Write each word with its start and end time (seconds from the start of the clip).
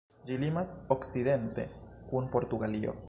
Ĝi 0.29 0.37
limas 0.43 0.71
okcidente 0.95 1.67
kun 2.11 2.33
Portugalio. 2.37 2.97